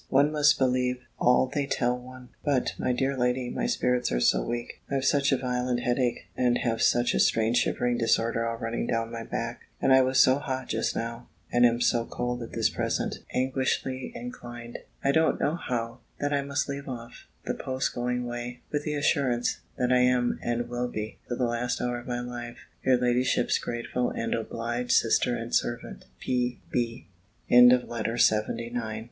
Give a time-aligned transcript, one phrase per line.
[0.09, 2.29] One must believe all they tell one!
[2.43, 6.25] But, my dear lady, my spirits are so weak; I have such a violent headache,
[6.35, 10.19] and have such a strange shivering disorder all running down my back, and I was
[10.19, 15.39] so hot just now, and am so cold at this present aguishly inclined I don't
[15.39, 15.99] know how!
[16.19, 20.39] that I must leave off, the post going away, with the assurance, that I am,
[20.41, 24.93] and will be, to the last hour of my life, your ladyship's grateful and obliged
[24.93, 27.05] sister and servant, P.B.
[27.51, 28.47] LETTER LXXX _From Mr.
[28.57, 28.69] B.
[28.71, 28.99] to Lady Davers.